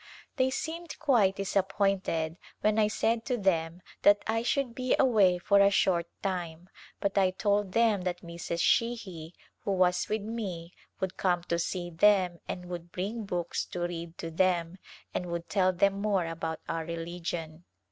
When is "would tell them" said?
15.27-16.01